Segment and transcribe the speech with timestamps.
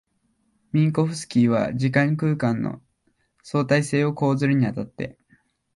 [0.73, 2.81] ミンコフスキーは時間空間の
[3.43, 5.19] 相対性を講ずるに当たって、